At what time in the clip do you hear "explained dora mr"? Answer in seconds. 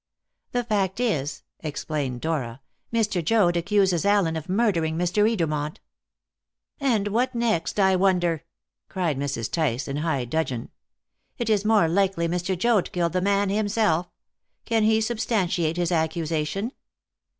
1.59-3.23